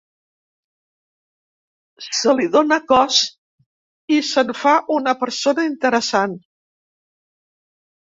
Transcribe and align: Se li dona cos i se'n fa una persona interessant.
Se 2.19 2.31
li 2.39 2.47
dona 2.55 2.77
cos 2.91 3.19
i 4.15 4.17
se'n 4.29 4.49
fa 4.61 4.73
una 4.95 5.13
persona 5.25 5.67
interessant. 5.73 6.35